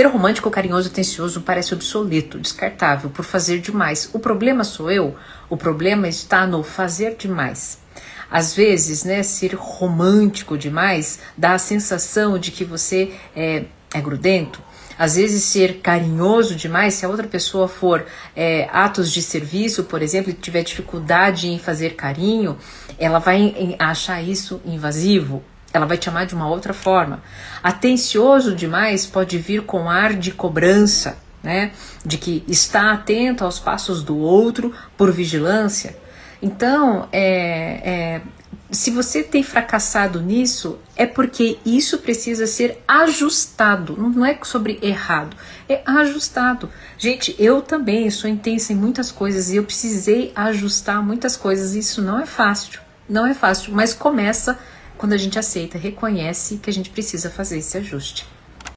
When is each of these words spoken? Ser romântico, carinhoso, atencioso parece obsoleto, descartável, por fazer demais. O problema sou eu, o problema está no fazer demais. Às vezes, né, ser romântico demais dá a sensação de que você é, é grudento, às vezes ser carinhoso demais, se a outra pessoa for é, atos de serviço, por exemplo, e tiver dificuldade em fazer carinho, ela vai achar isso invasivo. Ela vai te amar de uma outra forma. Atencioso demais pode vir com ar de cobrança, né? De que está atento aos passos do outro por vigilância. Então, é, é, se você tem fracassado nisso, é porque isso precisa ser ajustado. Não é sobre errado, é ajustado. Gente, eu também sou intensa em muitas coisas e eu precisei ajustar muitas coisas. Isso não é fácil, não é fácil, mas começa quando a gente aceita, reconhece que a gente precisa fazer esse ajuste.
Ser 0.00 0.06
romântico, 0.06 0.50
carinhoso, 0.50 0.88
atencioso 0.88 1.42
parece 1.42 1.74
obsoleto, 1.74 2.38
descartável, 2.38 3.10
por 3.10 3.22
fazer 3.22 3.58
demais. 3.60 4.08
O 4.14 4.18
problema 4.18 4.64
sou 4.64 4.90
eu, 4.90 5.14
o 5.50 5.58
problema 5.58 6.08
está 6.08 6.46
no 6.46 6.62
fazer 6.62 7.16
demais. 7.16 7.78
Às 8.30 8.54
vezes, 8.54 9.04
né, 9.04 9.22
ser 9.22 9.52
romântico 9.52 10.56
demais 10.56 11.20
dá 11.36 11.52
a 11.52 11.58
sensação 11.58 12.38
de 12.38 12.50
que 12.50 12.64
você 12.64 13.12
é, 13.36 13.64
é 13.92 14.00
grudento, 14.00 14.62
às 14.98 15.16
vezes 15.16 15.44
ser 15.44 15.80
carinhoso 15.80 16.54
demais, 16.54 16.94
se 16.94 17.04
a 17.04 17.08
outra 17.10 17.28
pessoa 17.28 17.68
for 17.68 18.06
é, 18.34 18.70
atos 18.72 19.12
de 19.12 19.20
serviço, 19.20 19.84
por 19.84 20.00
exemplo, 20.00 20.30
e 20.30 20.32
tiver 20.32 20.62
dificuldade 20.62 21.46
em 21.46 21.58
fazer 21.58 21.90
carinho, 21.90 22.56
ela 22.98 23.18
vai 23.18 23.76
achar 23.78 24.22
isso 24.22 24.62
invasivo. 24.64 25.44
Ela 25.72 25.86
vai 25.86 25.96
te 25.96 26.08
amar 26.08 26.26
de 26.26 26.34
uma 26.34 26.48
outra 26.48 26.72
forma. 26.72 27.22
Atencioso 27.62 28.54
demais 28.54 29.06
pode 29.06 29.38
vir 29.38 29.62
com 29.62 29.88
ar 29.88 30.14
de 30.14 30.32
cobrança, 30.32 31.18
né? 31.42 31.72
De 32.04 32.18
que 32.18 32.44
está 32.48 32.92
atento 32.92 33.44
aos 33.44 33.58
passos 33.58 34.02
do 34.02 34.16
outro 34.18 34.74
por 34.96 35.12
vigilância. 35.12 35.96
Então, 36.42 37.08
é, 37.12 37.20
é, 37.84 38.20
se 38.70 38.90
você 38.90 39.22
tem 39.22 39.42
fracassado 39.42 40.20
nisso, 40.20 40.78
é 40.96 41.04
porque 41.04 41.58
isso 41.64 41.98
precisa 41.98 42.46
ser 42.46 42.82
ajustado. 42.86 43.96
Não 43.96 44.24
é 44.24 44.38
sobre 44.42 44.78
errado, 44.82 45.36
é 45.68 45.82
ajustado. 45.84 46.70
Gente, 46.96 47.34
eu 47.38 47.62
também 47.62 48.10
sou 48.10 48.30
intensa 48.30 48.72
em 48.72 48.76
muitas 48.76 49.10
coisas 49.10 49.50
e 49.50 49.56
eu 49.56 49.64
precisei 49.64 50.32
ajustar 50.34 51.04
muitas 51.04 51.36
coisas. 51.36 51.74
Isso 51.74 52.00
não 52.00 52.18
é 52.18 52.26
fácil, 52.26 52.80
não 53.08 53.26
é 53.26 53.34
fácil, 53.34 53.72
mas 53.74 53.92
começa 53.92 54.58
quando 55.00 55.14
a 55.14 55.16
gente 55.16 55.38
aceita, 55.38 55.78
reconhece 55.78 56.58
que 56.58 56.68
a 56.68 56.72
gente 56.72 56.90
precisa 56.90 57.30
fazer 57.30 57.56
esse 57.56 57.78
ajuste. 57.78 58.26